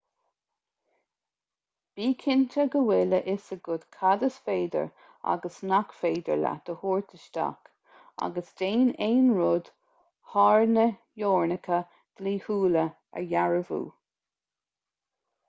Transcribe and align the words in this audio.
bí 1.97 2.05
cinnte 2.21 2.63
go 2.75 2.79
bhfuil 2.85 3.11
a 3.17 3.17
fhios 3.25 3.49
agat 3.57 3.83
cad 3.97 4.23
is 4.27 4.37
féidir 4.47 4.87
agus 5.33 5.59
nach 5.73 5.91
féidir 5.97 6.39
leat 6.45 6.71
a 6.73 6.77
thabhairt 6.79 7.13
isteach 7.19 7.67
agus 8.29 8.49
déan 8.63 8.89
aon 9.09 9.27
rud 9.41 9.69
thar 10.33 10.63
na 10.79 10.87
teorainneacha 10.95 11.83
dlíthiúla 12.23 12.87
a 13.21 13.23
dhearbhú 13.35 13.83